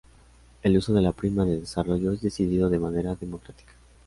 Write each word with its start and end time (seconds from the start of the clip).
El 0.63 0.75
uso 0.79 0.95
de 0.95 1.01
la 1.03 1.11
prima 1.11 1.45
de 1.45 1.59
desarrollo 1.59 2.11
es 2.11 2.21
decidido 2.21 2.71
de 2.71 2.79
manera 2.79 3.13
democrática. 3.13 3.73